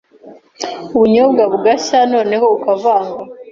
ubunyobwa 0.95 1.43
bugashya 1.51 1.99
noneho 2.13 2.45
ukavanga 2.57 3.21